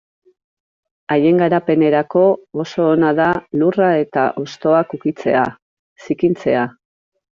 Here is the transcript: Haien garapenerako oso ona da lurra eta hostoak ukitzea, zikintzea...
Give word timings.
Haien 1.15 1.41
garapenerako 1.41 2.23
oso 2.63 2.87
ona 2.93 3.11
da 3.19 3.27
lurra 3.63 3.91
eta 4.07 4.25
hostoak 4.41 4.97
ukitzea, 4.99 5.45
zikintzea... 6.07 6.65